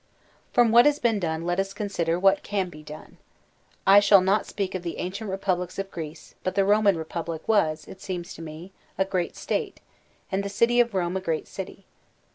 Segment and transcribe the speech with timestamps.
[0.51, 3.17] From what has been done let us consider what can be done.
[3.85, 7.87] I shall not speak of the ancient republics of Greece; but the Roman Republic was,
[7.87, 9.79] it seems to me, a great State,
[10.31, 11.85] and the city of Rome a great city.